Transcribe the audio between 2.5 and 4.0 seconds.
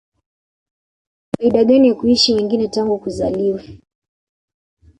tangu kuzaliwe